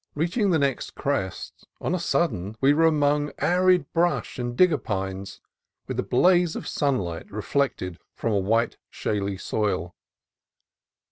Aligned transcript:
Reaching 0.15 0.49
the 0.49 0.57
next 0.57 0.95
crest, 0.95 1.67
on 1.79 1.93
a 1.93 1.99
sudden 1.99 2.57
we 2.59 2.73
were 2.73 2.87
among 2.87 3.31
arid 3.37 3.93
brush 3.93 4.39
and 4.39 4.57
digger 4.57 4.79
pines, 4.79 5.41
with 5.87 5.99
a 5.99 6.01
blaze 6.01 6.55
of 6.55 6.67
sunlight 6.67 7.29
reflected 7.31 7.99
from 8.15 8.33
a 8.33 8.39
white, 8.39 8.77
shaly 8.89 9.37
soil. 9.37 9.95